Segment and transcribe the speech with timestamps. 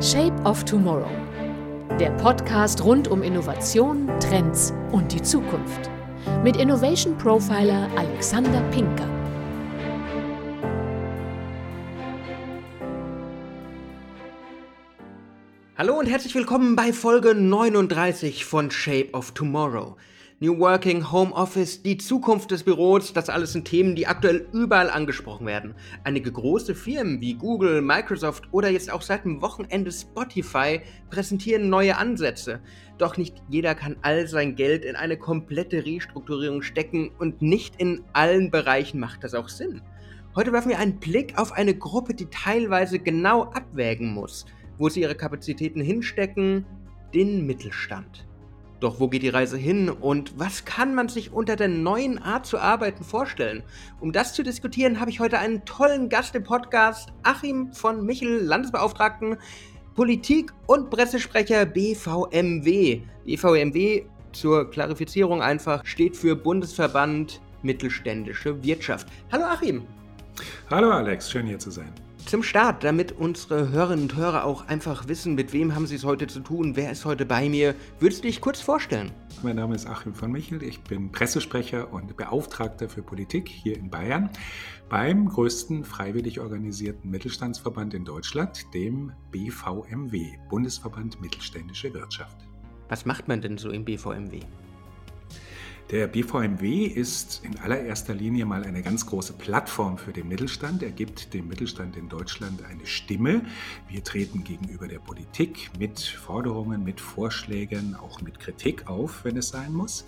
[0.00, 1.08] Shape of Tomorrow.
[2.00, 5.88] Der Podcast rund um Innovation, Trends und die Zukunft.
[6.42, 9.08] Mit Innovation Profiler Alexander Pinker.
[15.78, 19.96] Hallo und herzlich willkommen bei Folge 39 von Shape of Tomorrow.
[20.44, 24.90] New Working, Home Office, die Zukunft des Büros, das alles sind Themen, die aktuell überall
[24.90, 25.74] angesprochen werden.
[26.02, 31.96] Einige große Firmen wie Google, Microsoft oder jetzt auch seit dem Wochenende Spotify präsentieren neue
[31.96, 32.60] Ansätze.
[32.98, 38.02] Doch nicht jeder kann all sein Geld in eine komplette Restrukturierung stecken und nicht in
[38.12, 39.80] allen Bereichen macht das auch Sinn.
[40.36, 44.44] Heute werfen wir einen Blick auf eine Gruppe, die teilweise genau abwägen muss,
[44.76, 46.66] wo sie ihre Kapazitäten hinstecken,
[47.14, 48.26] den Mittelstand.
[48.80, 52.44] Doch wo geht die Reise hin und was kann man sich unter der neuen Art
[52.44, 53.62] zu arbeiten vorstellen?
[54.00, 58.42] Um das zu diskutieren, habe ich heute einen tollen Gast im Podcast, Achim von Michel,
[58.42, 59.38] Landesbeauftragten
[59.94, 63.00] Politik und Pressesprecher BVMW.
[63.24, 69.08] BVMW zur Klarifizierung einfach steht für Bundesverband Mittelständische Wirtschaft.
[69.32, 69.86] Hallo Achim.
[70.68, 71.92] Hallo Alex, schön hier zu sein
[72.26, 76.04] zum Start, damit unsere Hörerinnen und Hörer auch einfach wissen, mit wem haben sie es
[76.04, 79.12] heute zu tun, wer ist heute bei mir, würdest du dich kurz vorstellen?
[79.42, 83.90] Mein Name ist Achim von Michel, ich bin Pressesprecher und Beauftragter für Politik hier in
[83.90, 84.30] Bayern
[84.88, 92.36] beim größten freiwillig organisierten Mittelstandsverband in Deutschland, dem BVMW, Bundesverband Mittelständische Wirtschaft.
[92.88, 94.40] Was macht man denn so im BVMW?
[95.90, 100.82] Der BVMW ist in allererster Linie mal eine ganz große Plattform für den Mittelstand.
[100.82, 103.42] Er gibt dem Mittelstand in Deutschland eine Stimme.
[103.86, 109.50] Wir treten gegenüber der Politik mit Forderungen, mit Vorschlägen, auch mit Kritik auf, wenn es
[109.50, 110.06] sein muss.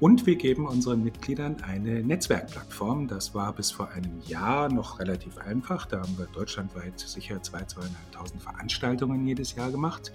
[0.00, 3.06] Und wir geben unseren Mitgliedern eine Netzwerkplattform.
[3.06, 5.86] Das war bis vor einem Jahr noch relativ einfach.
[5.86, 7.76] Da haben wir deutschlandweit sicher 2.000,
[8.12, 10.12] 2.500 Veranstaltungen jedes Jahr gemacht.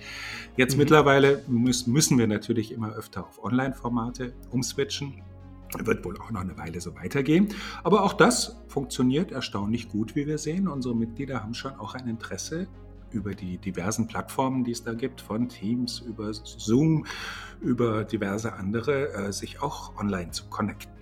[0.58, 0.80] Jetzt mhm.
[0.80, 4.99] mittlerweile müssen wir natürlich immer öfter auf Online-Formate umswitchen.
[5.84, 7.50] Wird wohl auch noch eine Weile so weitergehen.
[7.84, 10.68] Aber auch das funktioniert erstaunlich gut, wie wir sehen.
[10.68, 12.68] Unsere Mitglieder haben schon auch ein Interesse
[13.12, 17.06] über die diversen Plattformen, die es da gibt, von Teams über Zoom,
[17.62, 20.99] über diverse andere, äh, sich auch online zu connecten.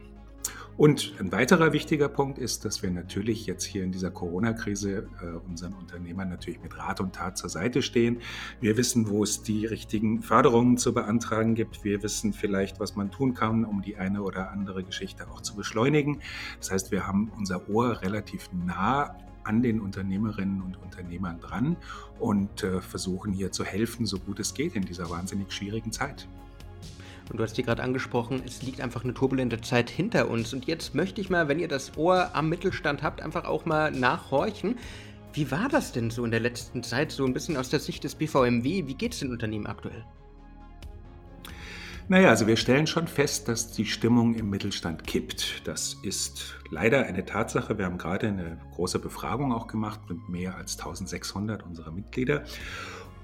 [0.77, 5.25] Und ein weiterer wichtiger Punkt ist, dass wir natürlich jetzt hier in dieser Corona-Krise äh,
[5.49, 8.21] unseren Unternehmern natürlich mit Rat und Tat zur Seite stehen.
[8.61, 11.83] Wir wissen, wo es die richtigen Förderungen zu beantragen gibt.
[11.83, 15.55] Wir wissen vielleicht, was man tun kann, um die eine oder andere Geschichte auch zu
[15.55, 16.21] beschleunigen.
[16.59, 21.75] Das heißt, wir haben unser Ohr relativ nah an den Unternehmerinnen und Unternehmern dran
[22.19, 26.27] und äh, versuchen hier zu helfen, so gut es geht in dieser wahnsinnig schwierigen Zeit.
[27.29, 30.53] Und du hast dir gerade angesprochen, es liegt einfach eine turbulente Zeit hinter uns.
[30.53, 33.91] Und jetzt möchte ich mal, wenn ihr das Ohr am Mittelstand habt, einfach auch mal
[33.91, 34.77] nachhorchen.
[35.33, 38.03] Wie war das denn so in der letzten Zeit, so ein bisschen aus der Sicht
[38.03, 38.87] des BVMW?
[38.87, 40.05] Wie geht es den Unternehmen aktuell?
[42.09, 45.67] Naja, also wir stellen schon fest, dass die Stimmung im Mittelstand kippt.
[45.67, 47.77] Das ist leider eine Tatsache.
[47.77, 52.45] Wir haben gerade eine große Befragung auch gemacht mit mehr als 1600 unserer Mitglieder.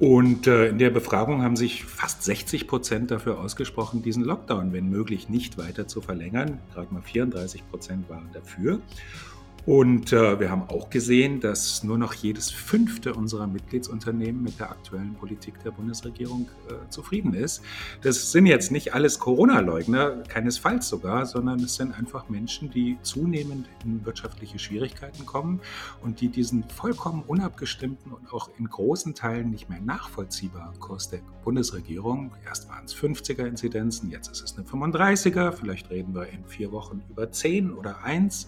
[0.04, 4.90] Und äh, in der Befragung haben sich fast 60 Prozent dafür ausgesprochen, diesen Lockdown, wenn
[4.90, 6.60] möglich, nicht weiter zu verlängern.
[6.74, 8.82] Gerade mal 34 Prozent waren dafür.
[9.66, 14.72] Und äh, wir haben auch gesehen, dass nur noch jedes fünfte unserer Mitgliedsunternehmen mit der
[14.72, 17.62] aktuellen Politik der Bundesregierung äh, zufrieden ist.
[18.02, 23.70] Das sind jetzt nicht alles Corona-Leugner, keinesfalls sogar, sondern es sind einfach Menschen, die zunehmend
[23.86, 25.62] in wirtschaftliche Schwierigkeiten kommen
[26.02, 31.20] und die diesen vollkommen unabgestimmten und auch in großen Teilen nicht mehr nachvollziehbaren Kurs der
[31.44, 36.72] Bundesregierung, erst waren es 50er-Inzidenzen, jetzt ist es eine 35er, vielleicht reden wir in vier
[36.72, 38.48] Wochen über 10 oder 1,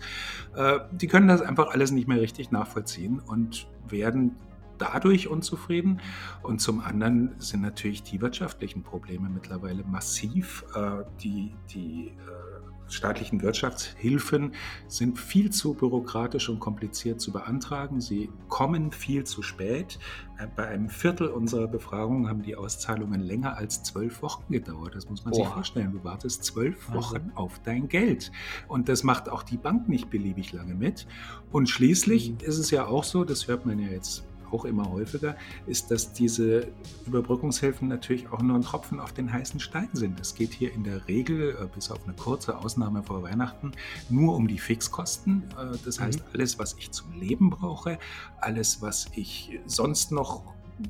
[0.55, 4.35] äh, können das einfach alles nicht mehr richtig nachvollziehen und werden
[4.77, 6.01] dadurch unzufrieden.
[6.43, 10.65] Und zum anderen sind natürlich die wirtschaftlichen Probleme mittlerweile massiv.
[10.75, 12.54] Äh, die die äh,
[12.87, 14.53] staatlichen Wirtschaftshilfen
[14.87, 18.01] sind viel zu bürokratisch und kompliziert zu beantragen.
[18.01, 19.99] Sie kommen viel zu spät.
[20.37, 24.95] Äh, bei einem Viertel unserer Befragungen haben die Auszahlungen länger als zwölf Wochen gedauert.
[24.95, 25.45] Das muss man Boah.
[25.45, 25.91] sich vorstellen.
[25.91, 27.35] Du wartest zwölf Wochen also.
[27.35, 28.31] auf dein Geld.
[28.67, 31.07] Und das macht auch die Bank nicht beliebig lange mit.
[31.51, 32.37] Und schließlich mhm.
[32.41, 35.35] ist es ja auch so, das hört man ja jetzt auch immer häufiger,
[35.67, 36.67] ist, dass diese
[37.05, 40.19] Überbrückungshilfen natürlich auch nur ein Tropfen auf den heißen Stein sind.
[40.19, 43.71] Es geht hier in der Regel, äh, bis auf eine kurze Ausnahme vor Weihnachten,
[44.09, 45.43] nur um die Fixkosten.
[45.57, 46.25] Äh, das heißt, mhm.
[46.33, 47.99] alles, was ich zum Leben brauche,
[48.39, 50.43] alles, was ich sonst noch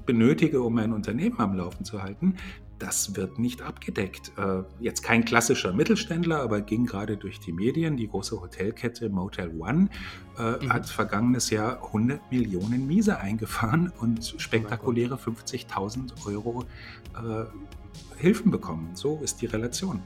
[0.05, 2.35] benötige, um mein Unternehmen am Laufen zu halten,
[2.79, 4.31] das wird nicht abgedeckt.
[4.37, 7.97] Äh, jetzt kein klassischer Mittelständler, aber ging gerade durch die Medien.
[7.97, 9.89] Die große Hotelkette Motel One
[10.37, 10.73] äh, mhm.
[10.73, 16.65] hat vergangenes Jahr 100 Millionen Miese eingefahren und spektakuläre 50.000 Euro
[17.15, 17.45] äh,
[18.17, 18.91] Hilfen bekommen.
[18.93, 20.01] So ist die Relation.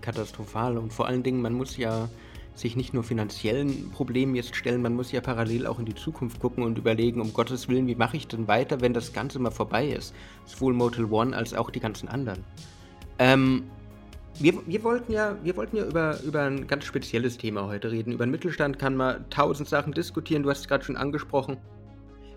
[0.00, 2.08] Katastrophal und vor allen Dingen, man muss ja
[2.58, 6.40] sich nicht nur finanziellen Problemen jetzt stellen, man muss ja parallel auch in die Zukunft
[6.40, 9.50] gucken und überlegen, um Gottes Willen, wie mache ich denn weiter, wenn das Ganze mal
[9.50, 10.14] vorbei ist?
[10.44, 12.44] Sowohl Motel One als auch die ganzen anderen.
[13.18, 13.64] Ähm,
[14.38, 18.12] wir, wir, wollten ja, wir wollten ja über, über ein ganz spezielles Thema heute reden.
[18.12, 20.42] Über den Mittelstand kann man tausend Sachen diskutieren.
[20.42, 21.56] Du hast es gerade schon angesprochen.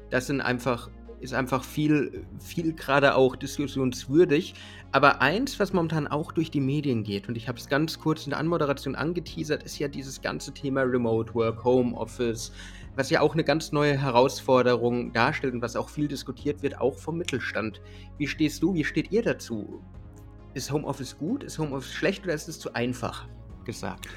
[0.10, 0.90] Das sind einfach
[1.22, 4.56] ist einfach viel, viel gerade auch diskussionswürdig.
[4.94, 8.26] Aber eins, was momentan auch durch die Medien geht, und ich habe es ganz kurz
[8.26, 12.52] in der Anmoderation angeteasert, ist ja dieses ganze Thema Remote Work, Home Office,
[12.98, 16.98] was ja auch eine ganz neue Herausforderung darstellt und was auch viel diskutiert wird, auch
[16.98, 17.82] vom Mittelstand.
[18.18, 19.82] Wie stehst du, wie steht ihr dazu?
[20.54, 23.30] Ist Homeoffice gut, ist Homeoffice schlecht oder ist es zu einfach
[23.64, 24.10] gesagt?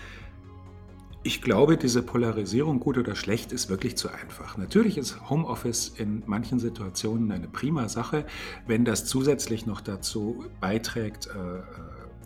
[1.26, 4.59] Ich glaube, diese Polarisierung gut oder schlecht ist wirklich zu einfach.
[4.59, 8.26] Natürlich ist Homeoffice in manchen Situationen eine prima Sache,
[8.67, 11.31] wenn das zusätzlich noch dazu beiträgt, äh,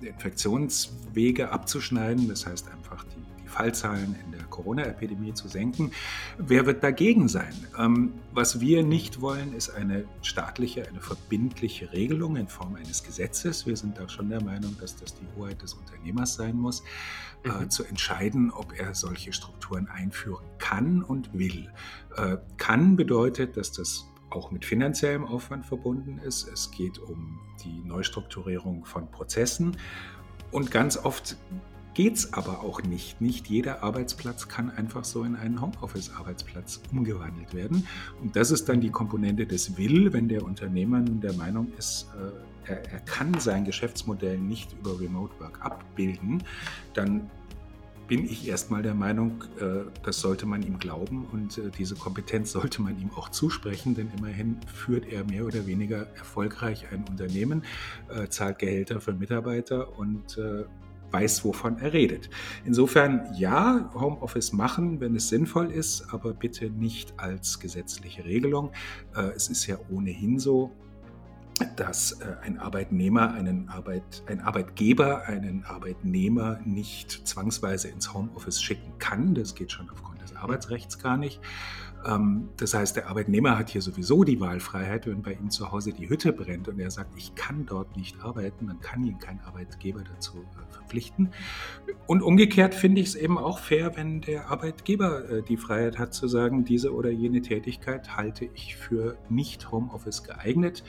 [0.05, 3.18] äh, Infektionswege abzuschneiden, das heißt einfach die,
[3.49, 5.93] die Fallzahlen in der Corona-Epidemie zu senken.
[6.39, 7.55] Wer wird dagegen sein?
[7.79, 13.67] Ähm, was wir nicht wollen, ist eine staatliche, eine verbindliche Regelung in Form eines Gesetzes.
[13.67, 16.83] Wir sind da schon der Meinung, dass das die Hoheit des Unternehmers sein muss.
[17.45, 17.71] Äh, mhm.
[17.71, 21.71] zu entscheiden, ob er solche Strukturen einführen kann und will.
[22.17, 26.49] Äh, kann bedeutet, dass das auch mit finanziellem Aufwand verbunden ist.
[26.49, 29.77] Es geht um die Neustrukturierung von Prozessen
[30.51, 31.37] und ganz oft
[31.99, 33.21] geht es aber auch nicht.
[33.21, 37.89] Nicht jeder Arbeitsplatz kann einfach so in einen Homeoffice-Arbeitsplatz umgewandelt werden.
[38.23, 42.07] Und das ist dann die Komponente des Will, wenn der Unternehmer nun der Meinung ist,
[42.15, 46.45] äh, er, er kann sein Geschäftsmodell nicht über Remote Work abbilden,
[46.95, 47.29] dann
[48.07, 52.53] bin ich erstmal der Meinung, äh, das sollte man ihm glauben und äh, diese Kompetenz
[52.53, 57.65] sollte man ihm auch zusprechen, denn immerhin führt er mehr oder weniger erfolgreich ein Unternehmen,
[58.29, 60.39] zahlt Gehälter für Mitarbeiter und
[61.11, 62.31] weiß, wovon er redet.
[62.65, 68.73] Insofern ja, Homeoffice machen, wenn es sinnvoll ist, aber bitte nicht als gesetzliche Regelung.
[69.35, 70.73] Es ist ja ohnehin so,
[71.77, 78.99] dass äh, ein Arbeitnehmer einen Arbeit, ein Arbeitgeber einen Arbeitnehmer nicht zwangsweise ins Homeoffice schicken
[78.99, 79.35] kann.
[79.35, 81.41] Das geht schon aufgrund des Arbeitsrechts gar nicht.
[82.07, 85.93] Ähm, das heißt, der Arbeitnehmer hat hier sowieso die Wahlfreiheit, wenn bei ihm zu Hause
[85.93, 89.41] die Hütte brennt und er sagt, ich kann dort nicht arbeiten, dann kann ihn kein
[89.41, 91.31] Arbeitgeber dazu äh, verpflichten.
[92.07, 96.15] Und umgekehrt finde ich es eben auch fair, wenn der Arbeitgeber äh, die Freiheit hat
[96.15, 100.85] zu sagen, diese oder jene Tätigkeit halte ich für nicht Homeoffice geeignet.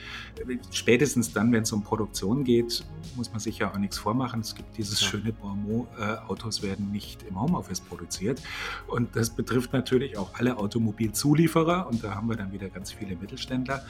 [0.70, 2.84] Spätestens dann, wenn es um Produktion geht,
[3.16, 4.40] muss man sich ja auch nichts vormachen.
[4.40, 5.08] Es gibt dieses ja.
[5.08, 8.42] schöne Bonmot, äh, Autos werden nicht im Homeoffice produziert.
[8.86, 12.92] Und das betrifft natürlich auch alle Automobil Automobilzulieferer und da haben wir dann wieder ganz
[12.92, 13.84] viele Mittelständler.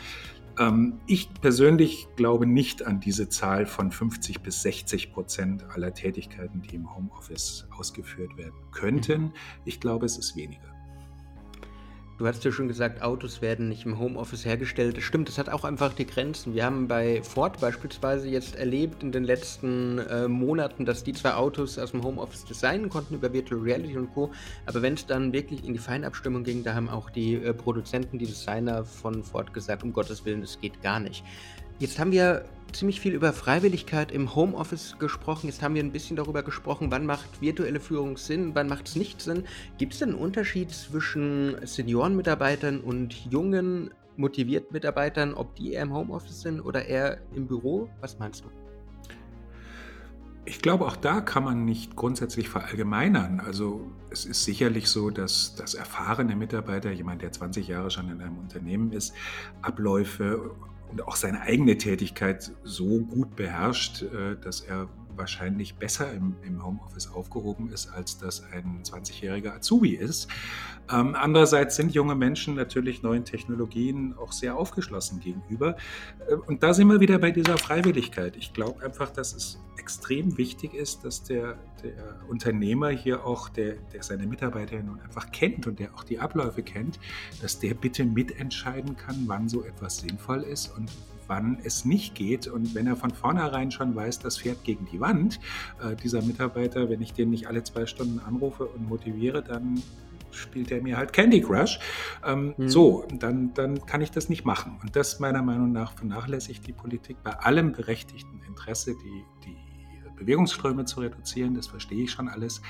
[0.58, 6.62] Ähm, ich persönlich glaube nicht an diese Zahl von 50 bis 60 Prozent aller Tätigkeiten,
[6.62, 9.32] die im Homeoffice ausgeführt werden könnten.
[9.64, 10.79] Ich glaube, es ist weniger.
[12.20, 14.94] Du hast ja schon gesagt, Autos werden nicht im Homeoffice hergestellt.
[14.98, 16.52] Das stimmt, das hat auch einfach die Grenzen.
[16.52, 21.32] Wir haben bei Ford beispielsweise jetzt erlebt in den letzten äh, Monaten, dass die zwei
[21.32, 24.30] Autos aus dem Homeoffice designen konnten über Virtual Reality und Co.
[24.66, 28.18] Aber wenn es dann wirklich in die Feinabstimmung ging, da haben auch die äh, Produzenten,
[28.18, 31.24] die Designer von Ford gesagt, um Gottes Willen, das geht gar nicht.
[31.80, 35.46] Jetzt haben wir ziemlich viel über Freiwilligkeit im Homeoffice gesprochen.
[35.46, 38.96] Jetzt haben wir ein bisschen darüber gesprochen, wann macht virtuelle Führung Sinn, wann macht es
[38.96, 39.44] nicht Sinn.
[39.78, 45.94] Gibt es denn einen Unterschied zwischen Seniorenmitarbeitern und jungen, motivierten Mitarbeitern, ob die eher im
[45.94, 47.88] Homeoffice sind oder eher im Büro?
[48.02, 48.50] Was meinst du?
[50.44, 53.40] Ich glaube, auch da kann man nicht grundsätzlich verallgemeinern.
[53.40, 58.20] Also es ist sicherlich so, dass, dass erfahrene Mitarbeiter, jemand, der 20 Jahre schon in
[58.20, 59.14] einem Unternehmen ist,
[59.62, 60.54] Abläufe
[60.90, 64.88] und auch seine eigene Tätigkeit so gut beherrscht, äh, dass er
[65.20, 70.28] wahrscheinlich besser im, im Homeoffice aufgehoben ist, als das ein 20-jähriger Azubi ist.
[70.90, 75.76] Ähm, andererseits sind junge Menschen natürlich neuen Technologien auch sehr aufgeschlossen gegenüber.
[76.28, 78.36] Äh, und da sind wir wieder bei dieser Freiwilligkeit.
[78.36, 83.74] Ich glaube einfach, dass es extrem wichtig ist, dass der, der Unternehmer hier auch, der,
[83.92, 86.98] der seine Mitarbeiter nun einfach kennt und der auch die Abläufe kennt,
[87.40, 90.90] dass der bitte mitentscheiden kann, wann so etwas sinnvoll ist und
[91.30, 92.48] wann es nicht geht.
[92.48, 95.40] Und wenn er von vornherein schon weiß, das fährt gegen die Wand,
[95.82, 99.82] äh, dieser Mitarbeiter, wenn ich den nicht alle zwei Stunden anrufe und motiviere, dann
[100.32, 101.78] spielt er mir halt Candy Crush.
[102.26, 102.68] Ähm, mhm.
[102.68, 104.78] So, dann, dann kann ich das nicht machen.
[104.82, 109.56] Und das meiner Meinung nach vernachlässigt die Politik bei allem berechtigten Interesse, die, die
[110.16, 112.60] Bewegungsströme zu reduzieren, das verstehe ich schon alles.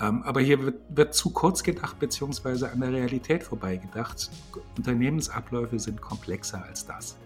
[0.00, 4.30] Ähm, aber hier wird, wird, zu kurz gedacht, beziehungsweise an der Realität vorbeigedacht.
[4.76, 7.16] Unternehmensabläufe sind komplexer als das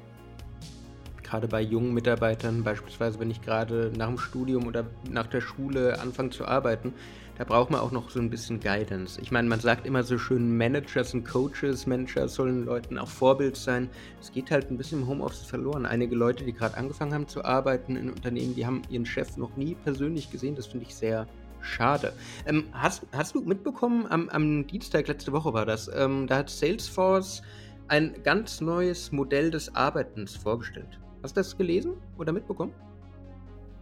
[1.33, 5.99] gerade bei jungen Mitarbeitern, beispielsweise wenn ich gerade nach dem Studium oder nach der Schule
[5.99, 6.93] anfange zu arbeiten,
[7.39, 9.19] da braucht man auch noch so ein bisschen Guidance.
[9.19, 13.57] Ich meine, man sagt immer so schön, Manager sind Coaches, Manager sollen Leuten auch Vorbild
[13.57, 13.89] sein.
[14.21, 15.87] Es geht halt ein bisschen im Homeoffice verloren.
[15.87, 19.57] Einige Leute, die gerade angefangen haben zu arbeiten in Unternehmen, die haben ihren Chef noch
[19.57, 20.55] nie persönlich gesehen.
[20.55, 21.27] Das finde ich sehr
[21.63, 22.13] schade.
[22.45, 26.51] Ähm, hast, hast du mitbekommen, am, am Dienstag letzte Woche war das, ähm, da hat
[26.51, 27.43] Salesforce
[27.89, 30.99] ein ganz neues Modell des Arbeitens vorgestellt.
[31.23, 32.73] Hast du das gelesen oder mitbekommen?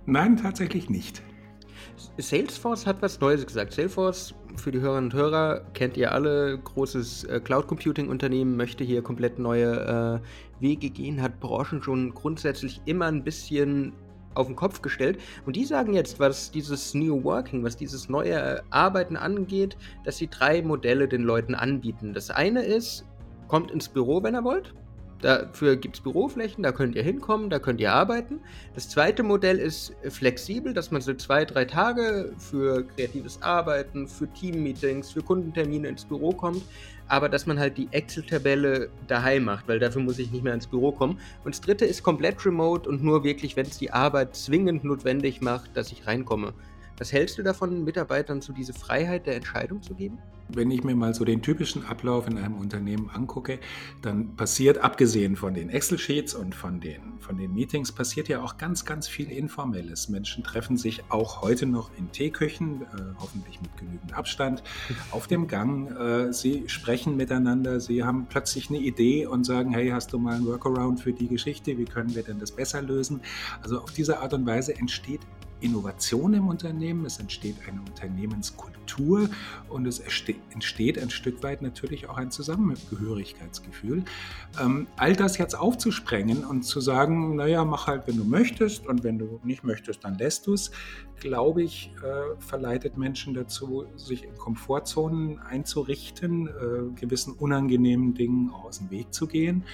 [0.07, 1.23] Nein, tatsächlich nicht.
[2.19, 3.73] Salesforce hat was Neues gesagt.
[3.73, 8.85] Salesforce, für die Hörerinnen und Hörer, kennt ihr alle, großes äh, Cloud Computing Unternehmen, möchte
[8.85, 13.93] hier komplett neue äh, Wege gehen, hat Branchen schon grundsätzlich immer ein bisschen
[14.35, 15.19] auf den Kopf gestellt.
[15.47, 20.29] Und die sagen jetzt, was dieses New Working, was dieses neue Arbeiten angeht, dass sie
[20.29, 22.15] drei Modelle den Leuten anbieten.
[22.15, 23.05] Das eine ist,
[23.49, 24.75] kommt ins Büro, wenn ihr wollt.
[25.23, 28.41] Dafür gibt es Büroflächen, da könnt ihr hinkommen, da könnt ihr arbeiten.
[28.75, 34.27] Das zweite Modell ist flexibel, dass man so zwei, drei Tage für kreatives Arbeiten, für
[34.33, 36.63] Teammeetings, für Kundentermine ins Büro kommt,
[37.09, 40.67] aber dass man halt die Excel-Tabelle daheim macht, weil dafür muss ich nicht mehr ins
[40.67, 41.19] Büro kommen.
[41.45, 45.43] Und das dritte ist komplett remote und nur wirklich, wenn es die Arbeit zwingend notwendig
[45.43, 46.55] macht, dass ich reinkomme.
[47.01, 50.19] Was hältst du davon, Mitarbeitern so diese Freiheit der Entscheidung zu geben?
[50.49, 53.59] Wenn ich mir mal so den typischen Ablauf in einem Unternehmen angucke,
[54.03, 58.59] dann passiert, abgesehen von den Excel-Sheets und von den, von den Meetings, passiert ja auch
[58.59, 60.11] ganz, ganz viel Informelles.
[60.11, 62.87] Menschen treffen sich auch heute noch in Teeküchen, äh,
[63.19, 64.63] hoffentlich mit genügend Abstand,
[65.11, 65.97] auf dem Gang.
[65.97, 70.35] Äh, sie sprechen miteinander, sie haben plötzlich eine Idee und sagen, hey, hast du mal
[70.35, 71.79] einen Workaround für die Geschichte?
[71.79, 73.23] Wie können wir denn das besser lösen?
[73.63, 75.21] Also auf diese Art und Weise entsteht
[75.61, 79.29] Innovation im Unternehmen, es entsteht eine Unternehmenskultur
[79.69, 84.05] und es entsteht ein Stück weit natürlich auch ein Zusammengehörigkeitsgefühl.
[84.61, 89.05] Ähm, all das jetzt aufzusprengen und zu sagen, naja, mach halt, wenn du möchtest und
[89.05, 90.71] wenn du nicht möchtest, dann lässt du es,
[91.21, 98.79] glaube ich, äh, verleitet Menschen dazu, sich in Komfortzonen einzurichten, äh, gewissen unangenehmen Dingen aus
[98.79, 99.65] dem Weg zu gehen.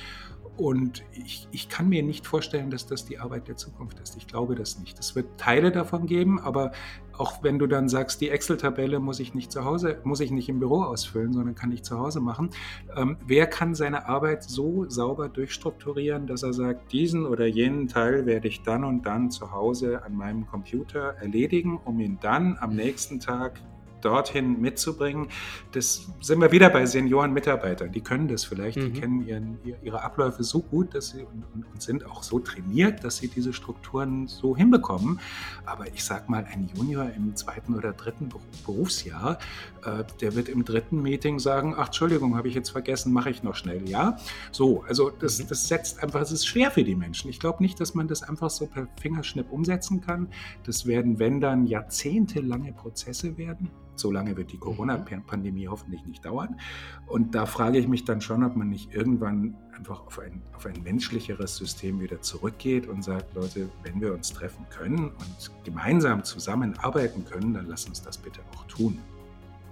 [0.56, 4.16] Und ich, ich kann mir nicht vorstellen, dass das die Arbeit der Zukunft ist.
[4.16, 4.98] Ich glaube das nicht.
[4.98, 6.72] Es wird Teile davon geben, aber
[7.12, 10.48] auch wenn du dann sagst, die Excel-Tabelle muss ich nicht zu Hause, muss ich nicht
[10.48, 12.50] im Büro ausfüllen, sondern kann ich zu Hause machen.
[12.96, 18.26] Ähm, wer kann seine Arbeit so sauber durchstrukturieren, dass er sagt, diesen oder jenen Teil
[18.26, 22.75] werde ich dann und dann zu Hause an meinem Computer erledigen, um ihn dann am
[22.75, 23.60] nächsten Tag
[24.06, 25.28] dorthin mitzubringen.
[25.72, 27.90] Das sind wir wieder bei Senioren-Mitarbeitern.
[27.90, 28.92] Die können das vielleicht, mhm.
[28.92, 33.02] die kennen ihren, ihre Abläufe so gut dass sie, und, und, sind auch so trainiert,
[33.02, 35.18] dass sie diese Strukturen so hinbekommen.
[35.64, 38.28] Aber ich sag mal, ein Junior im zweiten oder dritten
[38.64, 39.38] Berufsjahr,
[39.84, 43.42] äh, der wird im dritten Meeting sagen, ach Entschuldigung, habe ich jetzt vergessen, mache ich
[43.42, 43.88] noch schnell.
[43.88, 44.18] Ja,
[44.52, 45.48] so, also das, mhm.
[45.48, 47.28] das setzt einfach, es ist schwer für die Menschen.
[47.28, 50.28] Ich glaube nicht, dass man das einfach so per Fingerschnipp umsetzen kann.
[50.64, 53.70] Das werden, wenn dann, jahrzehntelange Prozesse werden.
[53.98, 54.60] So lange wird die mhm.
[54.60, 56.60] Corona-Pandemie hoffentlich nicht dauern.
[57.06, 60.66] Und da frage ich mich dann schon, ob man nicht irgendwann einfach auf ein, auf
[60.66, 66.24] ein menschlicheres System wieder zurückgeht und sagt, Leute, wenn wir uns treffen können und gemeinsam
[66.24, 68.98] zusammenarbeiten können, dann lass uns das bitte auch tun.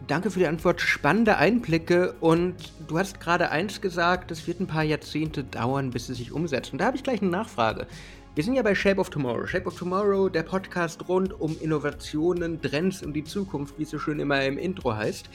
[0.07, 0.81] Danke für die Antwort.
[0.83, 2.15] Spannende Einblicke.
[2.21, 2.55] Und
[2.89, 6.73] du hast gerade eins gesagt, es wird ein paar Jahrzehnte dauern, bis es sich umsetzt.
[6.73, 7.87] Und da habe ich gleich eine Nachfrage.
[8.35, 9.47] Wir sind ja bei Shape of Tomorrow.
[9.47, 13.99] Shape of Tomorrow, der Podcast rund um Innovationen, Trends und die Zukunft, wie es so
[14.01, 15.31] schön immer im Intro heißt.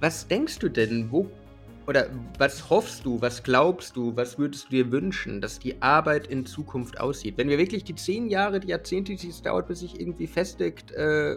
[0.00, 1.30] Was denkst du denn, wo
[1.86, 2.06] oder
[2.38, 6.46] was hoffst du, was glaubst du, was würdest du dir wünschen, dass die Arbeit in
[6.46, 7.36] Zukunft aussieht?
[7.36, 10.90] Wenn wir wirklich die zehn Jahre, die Jahrzehnte, die es dauert, bis sich irgendwie festigt,
[10.92, 11.36] äh,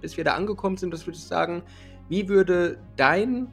[0.00, 1.62] bis wir da angekommen sind, was würdest du sagen,
[2.08, 3.46] wie würde dein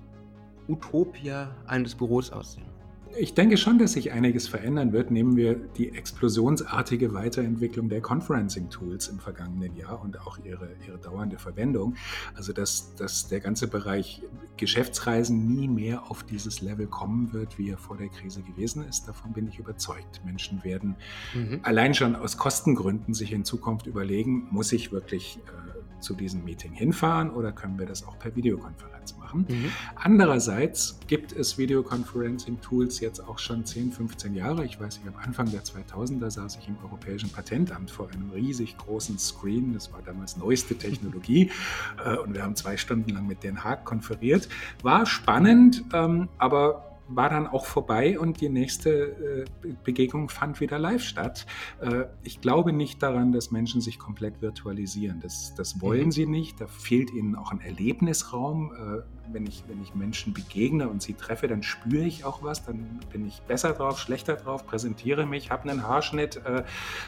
[0.67, 2.70] Utopia eines Büros aussehen?
[3.17, 5.11] Ich denke schon, dass sich einiges verändern wird.
[5.11, 11.37] Nehmen wir die explosionsartige Weiterentwicklung der Conferencing-Tools im vergangenen Jahr und auch ihre, ihre dauernde
[11.37, 11.95] Verwendung.
[12.35, 14.23] Also, dass, dass der ganze Bereich
[14.57, 19.07] Geschäftsreisen nie mehr auf dieses Level kommen wird, wie er vor der Krise gewesen ist.
[19.07, 20.21] Davon bin ich überzeugt.
[20.25, 20.95] Menschen werden
[21.33, 21.59] mhm.
[21.63, 25.70] allein schon aus Kostengründen sich in Zukunft überlegen, muss ich wirklich äh,
[26.01, 29.45] zu diesem Meeting hinfahren oder können wir das auch per Videokonferenz machen?
[29.47, 29.71] Mhm.
[29.95, 34.65] Andererseits gibt es Videoconferencing-Tools jetzt auch schon 10, 15 Jahre.
[34.65, 38.77] Ich weiß, ich am Anfang der 2000er saß ich im Europäischen Patentamt vor einem riesig
[38.77, 39.73] großen Screen.
[39.73, 41.51] Das war damals neueste Technologie
[42.05, 44.49] äh, und wir haben zwei Stunden lang mit Den Haag konferiert.
[44.83, 50.79] War spannend, ähm, aber war dann auch vorbei und die nächste äh, Begegnung fand wieder
[50.79, 51.45] live statt.
[51.79, 55.19] Äh, ich glaube nicht daran, dass Menschen sich komplett virtualisieren.
[55.21, 56.11] Das, das wollen mhm.
[56.11, 56.61] sie nicht.
[56.61, 58.71] Da fehlt ihnen auch ein Erlebnisraum.
[58.71, 59.01] Äh,
[59.33, 62.65] wenn, ich, wenn ich Menschen begegne und sie treffe, dann spüre ich auch was.
[62.65, 66.41] Dann bin ich besser drauf, schlechter drauf, präsentiere mich, habe einen Haarschnitt,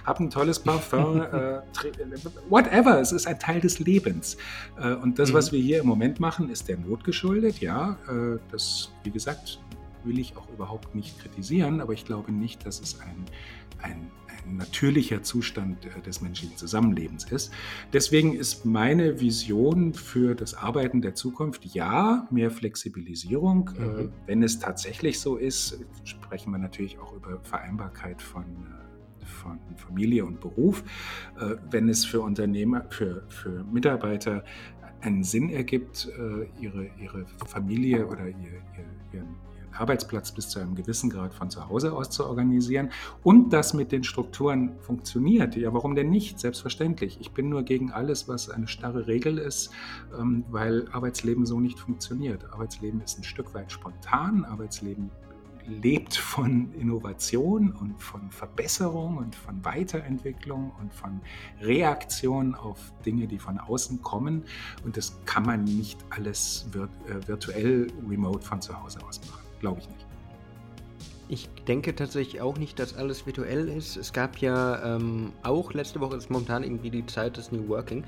[0.05, 1.19] habe ein tolles Parfum,
[2.49, 3.01] whatever.
[3.01, 4.37] Es ist ein Teil des Lebens.
[5.01, 5.33] und das, mhm.
[5.33, 7.59] was wir hier im Moment machen, ist der Not geschuldet.
[7.59, 7.97] Ja,
[8.51, 9.59] das, wie gesagt,
[10.05, 13.25] will ich auch überhaupt nicht kritisieren, aber ich glaube nicht, dass es ein,
[13.81, 14.11] ein,
[14.45, 17.51] ein natürlicher Zustand äh, des menschlichen Zusammenlebens ist.
[17.91, 23.69] Deswegen ist meine Vision für das Arbeiten der Zukunft ja mehr Flexibilisierung.
[23.77, 24.11] Äh, mhm.
[24.25, 28.83] Wenn es tatsächlich so ist, sprechen wir natürlich auch über Vereinbarkeit von äh,
[29.25, 30.83] von Familie und Beruf.
[31.71, 34.43] Wenn es für Unternehmer, für, für Mitarbeiter
[35.01, 36.09] einen Sinn ergibt,
[36.59, 39.35] ihre, ihre Familie oder ihr, ihr, ihren,
[39.77, 42.89] Arbeitsplatz bis zu einem gewissen Grad von zu Hause aus zu organisieren
[43.23, 45.55] und das mit den Strukturen funktioniert.
[45.55, 46.39] Ja, warum denn nicht?
[46.39, 47.17] Selbstverständlich.
[47.19, 49.71] Ich bin nur gegen alles, was eine starre Regel ist,
[50.17, 52.51] ähm, weil Arbeitsleben so nicht funktioniert.
[52.51, 54.45] Arbeitsleben ist ein Stück weit spontan.
[54.45, 55.09] Arbeitsleben
[55.67, 61.21] lebt von Innovation und von Verbesserung und von Weiterentwicklung und von
[61.61, 64.43] Reaktion auf Dinge, die von außen kommen.
[64.83, 69.42] Und das kann man nicht alles äh, virtuell remote von zu Hause aus machen.
[69.63, 70.05] Glaube ich nicht.
[71.29, 73.95] Ich denke tatsächlich auch nicht, dass alles virtuell ist.
[73.95, 78.03] Es gab ja ähm, auch letzte Woche, ist momentan irgendwie die Zeit des New Working.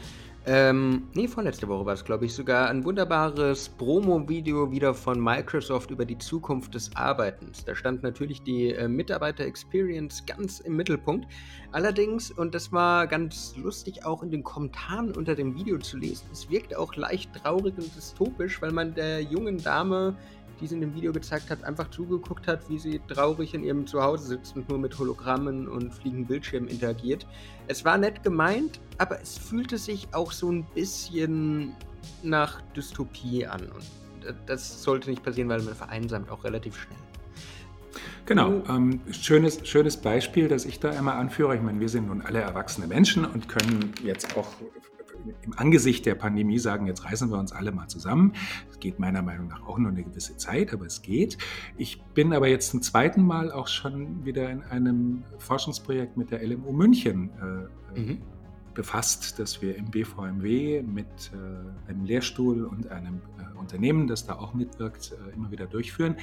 [0.46, 5.92] Ähm, nee, vorletzte Woche war es, glaube ich, sogar ein wunderbares Promo-Video wieder von Microsoft
[5.92, 7.64] über die Zukunft des Arbeitens.
[7.64, 11.26] Da stand natürlich die äh, Mitarbeiter-Experience ganz im Mittelpunkt.
[11.72, 16.26] Allerdings, und das war ganz lustig auch in den Kommentaren unter dem Video zu lesen,
[16.34, 20.16] es wirkt auch leicht traurig und dystopisch, weil man der jungen Dame
[20.60, 23.86] die sie in dem Video gezeigt hat, einfach zugeguckt hat, wie sie traurig in ihrem
[23.88, 27.28] Zuhause sitzt und nur mit Hologrammen und fliegenden Bildschirmen interagiert.
[27.68, 31.74] Es war nett gemeint, aber es fühlte sich auch so ein bisschen
[32.24, 33.62] nach Dystopie an.
[33.72, 36.98] Und das sollte nicht passieren, weil man vereinsamt auch relativ schnell.
[38.26, 41.56] Genau, ähm, schönes, schönes Beispiel, das ich da immer anführe.
[41.56, 44.48] Ich meine, wir sind nun alle erwachsene Menschen und können jetzt auch
[45.44, 48.34] im Angesicht der Pandemie sagen, jetzt reißen wir uns alle mal zusammen.
[48.70, 51.38] Es geht meiner Meinung nach auch nur eine gewisse Zeit, aber es geht.
[51.78, 56.46] Ich bin aber jetzt zum zweiten Mal auch schon wieder in einem Forschungsprojekt mit der
[56.46, 57.30] LMU München
[57.96, 58.22] äh, mhm
[58.76, 64.36] befasst, dass wir im BVMW mit äh, einem Lehrstuhl und einem äh, Unternehmen, das da
[64.36, 66.18] auch mitwirkt, äh, immer wieder durchführen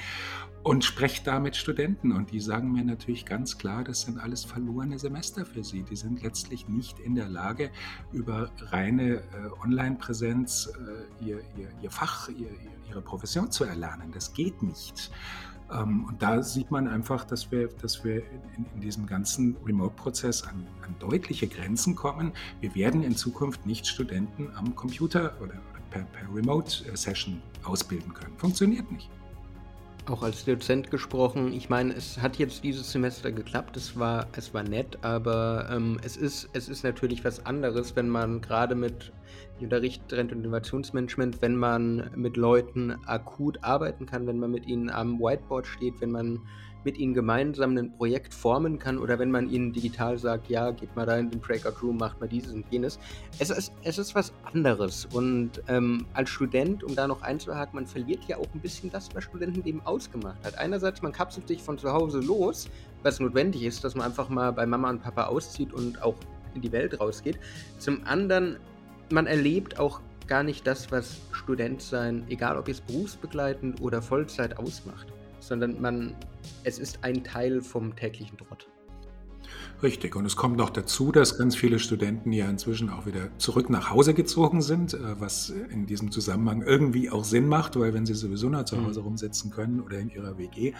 [0.63, 4.45] und spreche da mit Studenten und die sagen mir natürlich ganz klar, das sind alles
[4.45, 5.83] verlorene Semester für sie.
[5.83, 7.69] Die sind letztlich nicht in der Lage,
[8.13, 9.21] über reine äh,
[9.61, 10.71] Online-Präsenz
[11.21, 12.49] äh, ihr, ihr, ihr, Fach, ihr,
[12.89, 14.11] ihre Profession zu erlernen.
[14.13, 15.11] Das geht nicht.
[15.71, 20.43] Ähm, und da sieht man einfach, dass wir, dass wir in, in diesem ganzen Remote-Prozess
[20.43, 22.33] an, an, deutliche Grenzen kommen.
[22.61, 25.55] Wir werden in Zukunft nicht Studenten am Computer oder
[25.89, 28.37] per, per Remote-Session ausbilden können.
[28.37, 29.09] Funktioniert nicht
[30.09, 31.53] auch als Dozent gesprochen.
[31.53, 35.99] Ich meine, es hat jetzt dieses Semester geklappt, es war, es war nett, aber ähm,
[36.03, 39.11] es, ist, es ist natürlich was anderes, wenn man gerade mit
[39.59, 44.89] Unterricht, Trend- und Innovationsmanagement, wenn man mit Leuten akut arbeiten kann, wenn man mit ihnen
[44.89, 46.41] am Whiteboard steht, wenn man
[46.83, 50.95] mit ihnen gemeinsam ein Projekt formen kann oder wenn man ihnen digital sagt, ja, geht
[50.95, 52.99] mal da in den Breakout Room, macht mal dieses und jenes.
[53.39, 57.87] Es ist, es ist was anderes und ähm, als Student, um da noch einzuhaken, man
[57.87, 60.57] verliert ja auch ein bisschen das, was Studentenleben ausgemacht hat.
[60.57, 62.69] Einerseits, man kapselt sich von zu Hause los,
[63.03, 66.15] was notwendig ist, dass man einfach mal bei Mama und Papa auszieht und auch
[66.55, 67.39] in die Welt rausgeht.
[67.79, 68.57] Zum anderen,
[69.11, 74.57] man erlebt auch gar nicht das, was Student sein, egal ob jetzt berufsbegleitend oder Vollzeit
[74.57, 75.07] ausmacht
[75.43, 76.15] sondern man,
[76.63, 78.67] es ist ein Teil vom täglichen Trott.
[79.81, 80.15] Richtig.
[80.15, 83.89] Und es kommt noch dazu, dass ganz viele Studenten ja inzwischen auch wieder zurück nach
[83.89, 88.13] Hause gezogen sind, äh, was in diesem Zusammenhang irgendwie auch Sinn macht, weil wenn sie
[88.13, 89.07] sowieso noch zu Hause mhm.
[89.07, 90.73] rumsitzen können oder in ihrer WG,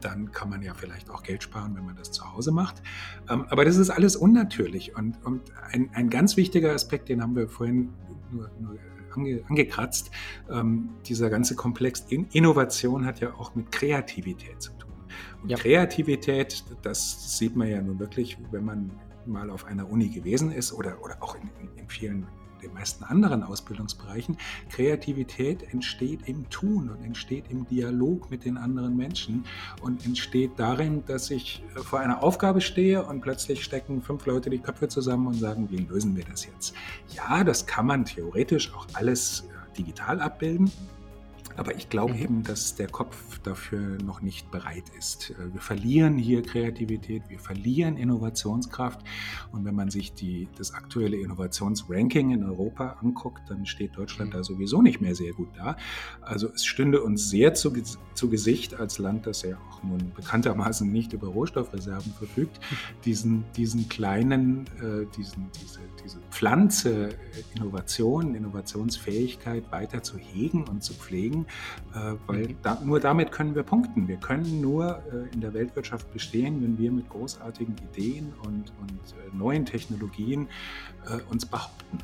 [0.00, 2.80] dann kann man ja vielleicht auch Geld sparen, wenn man das zu Hause macht.
[3.28, 4.96] Ähm, aber das ist alles unnatürlich.
[4.96, 7.92] Und, und ein, ein ganz wichtiger Aspekt, den haben wir vorhin
[8.30, 8.78] nur, nur
[9.16, 10.10] ange, angekratzt.
[10.50, 14.92] Ähm, dieser ganze Komplex in Innovation hat ja auch mit Kreativität zu tun.
[15.42, 15.56] Und ja.
[15.56, 18.90] Kreativität, das sieht man ja nun wirklich, wenn man
[19.26, 22.26] mal auf einer Uni gewesen ist oder, oder auch in, in, in vielen
[22.64, 24.36] den meisten anderen Ausbildungsbereichen.
[24.70, 29.44] Kreativität entsteht im Tun und entsteht im Dialog mit den anderen Menschen
[29.82, 34.50] und entsteht darin, dass ich äh, vor einer Aufgabe stehe und plötzlich stecken fünf Leute
[34.50, 36.74] die Köpfe zusammen und sagen, wie lösen wir das jetzt?
[37.14, 40.70] Ja, das kann man theoretisch auch alles äh, digital abbilden.
[41.56, 42.20] Aber ich glaube mhm.
[42.20, 45.30] eben, dass der Kopf dafür noch nicht bereit ist.
[45.30, 49.00] Äh, wir verlieren hier Kreativität, wir verlieren Innovationskraft.
[49.52, 54.38] Und wenn man sich die, das aktuelle Innovationsranking in Europa anguckt, dann steht Deutschland mhm.
[54.38, 55.76] da sowieso nicht mehr sehr gut da.
[56.20, 57.72] Also es stünde uns sehr zu,
[58.14, 62.58] zu Gesicht als Land, das ja auch nun bekanntermaßen nicht über Rohstoffreserven verfügt,
[63.04, 67.16] diesen, diesen kleinen, äh, diesen, diese, diese Pflanze äh,
[67.54, 71.43] Innovation, Innovationsfähigkeit weiter zu hegen und zu pflegen
[71.94, 74.08] äh, weil da, nur damit können wir punkten.
[74.08, 79.00] Wir können nur äh, in der Weltwirtschaft bestehen, wenn wir mit großartigen Ideen und, und
[79.12, 80.48] äh, neuen Technologien
[81.30, 81.98] uns behaupten.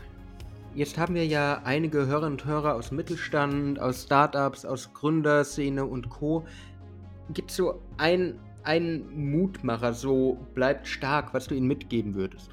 [0.75, 6.11] Jetzt haben wir ja einige Hörerinnen und Hörer aus Mittelstand, aus Startups, aus Gründerszene und
[6.11, 6.45] Co.
[7.33, 12.51] Gibt es so einen, einen Mutmacher, so bleibt stark, was du ihnen mitgeben würdest?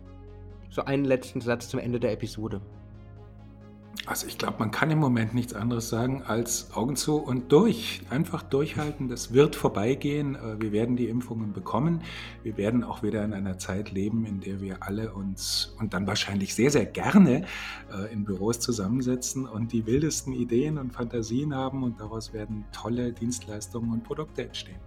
[0.70, 2.62] So einen letzten Satz zum Ende der Episode.
[4.06, 8.02] Also ich glaube, man kann im Moment nichts anderes sagen als Augen zu und durch.
[8.10, 9.10] Einfach durchhalten.
[9.10, 10.36] Das wird vorbeigehen.
[10.36, 12.02] Äh, wir werden die Impfungen bekommen.
[12.44, 16.08] Wir werden auch wieder in einer Zeit leben, in der wir alle uns und dann
[16.08, 17.46] wahrscheinlich sehr, sehr gerne
[17.92, 23.12] äh, in Büros zusammensetzen und die wildesten Ideen und Fantasien haben und daraus werden tolle
[23.12, 24.87] Dienstleistungen und Produkte entstehen.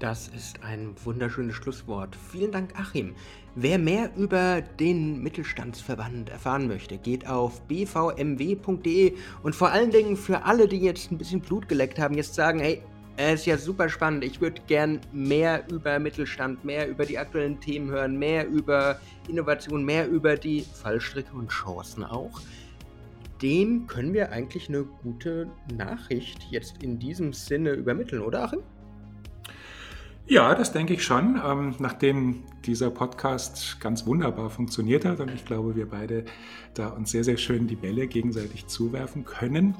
[0.00, 2.16] Das ist ein wunderschönes Schlusswort.
[2.32, 3.14] Vielen Dank, Achim.
[3.54, 10.44] Wer mehr über den Mittelstandsverband erfahren möchte, geht auf bvmw.de und vor allen Dingen für
[10.44, 12.80] alle, die jetzt ein bisschen Blut geleckt haben, jetzt sagen, hey,
[13.18, 14.24] es ist ja super spannend.
[14.24, 19.84] Ich würde gern mehr über Mittelstand, mehr über die aktuellen Themen hören, mehr über Innovation,
[19.84, 22.40] mehr über die Fallstricke und Chancen auch.
[23.42, 28.60] Dem können wir eigentlich eine gute Nachricht jetzt in diesem Sinne übermitteln, oder Achim?
[30.30, 31.40] Ja, das denke ich schon.
[31.44, 36.24] Ähm, nachdem dieser Podcast ganz wunderbar funktioniert hat und ich glaube, wir beide
[36.72, 39.74] da uns sehr, sehr schön die Bälle gegenseitig zuwerfen können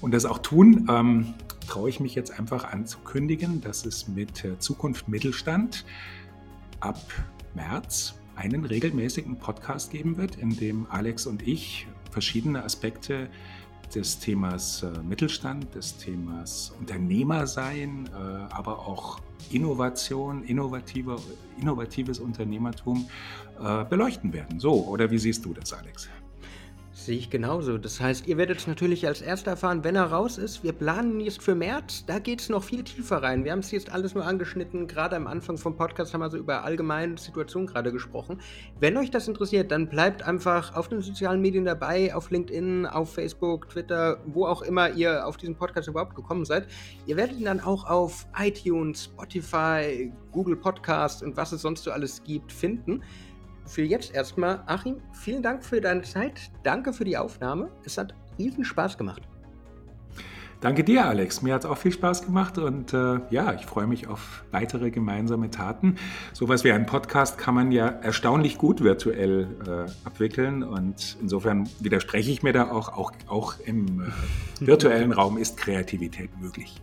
[0.00, 1.34] und das auch tun, ähm,
[1.68, 5.84] traue ich mich jetzt einfach anzukündigen, dass es mit Zukunft Mittelstand
[6.80, 6.98] ab
[7.54, 13.28] März einen regelmäßigen Podcast geben wird, in dem Alex und ich verschiedene Aspekte
[13.94, 21.16] des Themas äh, Mittelstand, des Themas Unternehmersein, äh, aber auch Innovation, innovative,
[21.60, 23.08] innovatives Unternehmertum
[23.60, 24.60] äh, beleuchten werden.
[24.60, 26.08] So, oder wie siehst du das, Alex?
[27.00, 27.78] Sehe ich genauso.
[27.78, 30.62] Das heißt, ihr werdet es natürlich als erster erfahren, wenn er raus ist.
[30.62, 33.42] Wir planen jetzt für März, da geht es noch viel tiefer rein.
[33.42, 34.86] Wir haben es jetzt alles nur angeschnitten.
[34.86, 38.38] Gerade am Anfang vom Podcast haben wir so über allgemeine Situationen gerade gesprochen.
[38.80, 43.14] Wenn euch das interessiert, dann bleibt einfach auf den sozialen Medien dabei, auf LinkedIn, auf
[43.14, 46.66] Facebook, Twitter, wo auch immer ihr auf diesen Podcast überhaupt gekommen seid.
[47.06, 51.92] Ihr werdet ihn dann auch auf iTunes, Spotify, Google Podcasts und was es sonst so
[51.92, 53.02] alles gibt finden
[53.70, 56.50] für jetzt erstmal, Achim, vielen Dank für deine Zeit.
[56.64, 57.70] Danke für die Aufnahme.
[57.84, 59.22] Es hat riesen Spaß gemacht.
[60.60, 61.40] Danke dir, Alex.
[61.40, 64.90] Mir hat es auch viel Spaß gemacht und äh, ja, ich freue mich auf weitere
[64.90, 65.96] gemeinsame Taten.
[66.34, 72.30] Sowas wie ein Podcast kann man ja erstaunlich gut virtuell äh, abwickeln und insofern widerspreche
[72.30, 76.82] ich mir da auch, auch, auch im äh, virtuellen Raum ist Kreativität möglich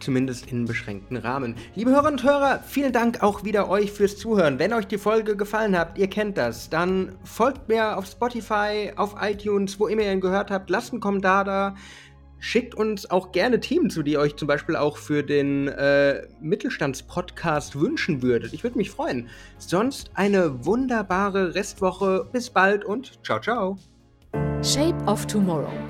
[0.00, 1.54] zumindest in beschränkten Rahmen.
[1.74, 4.58] Liebe Hörerinnen und Hörer, vielen Dank auch wieder euch fürs Zuhören.
[4.58, 9.14] Wenn euch die Folge gefallen hat, ihr kennt das, dann folgt mir auf Spotify, auf
[9.20, 11.74] iTunes, wo immer ihr ihn gehört habt, lasst einen Kommentar da.
[12.42, 16.22] Schickt uns auch gerne Themen zu, die ihr euch zum Beispiel auch für den äh,
[16.40, 18.54] Mittelstandspodcast wünschen würdet.
[18.54, 19.28] Ich würde mich freuen.
[19.58, 22.26] Sonst eine wunderbare Restwoche.
[22.32, 23.76] Bis bald und ciao, ciao.
[24.62, 25.89] Shape of Tomorrow